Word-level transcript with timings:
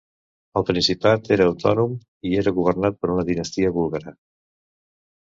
El 0.61 0.63
principat 0.69 1.29
era 1.35 1.47
autònom 1.51 1.95
i 2.31 2.33
era 2.45 2.57
governat 2.59 3.01
per 3.03 3.15
una 3.19 3.29
dinastia 3.31 3.77
búlgara. 3.81 4.19